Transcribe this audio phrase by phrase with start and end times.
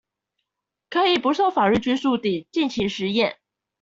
[0.89, 3.35] 可以不受法律拘束地盡情實驗